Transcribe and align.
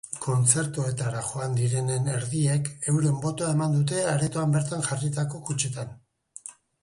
Kontzertuetara 0.21 1.19
joan 1.25 1.51
direnen 1.57 2.07
erdiek 2.13 2.71
euren 2.93 3.19
botoa 3.27 3.51
eman 3.57 3.75
dute 3.77 4.01
aretoan 4.13 4.57
bertan 4.57 4.83
jarritako 4.91 5.43
kutxetan. 5.51 5.93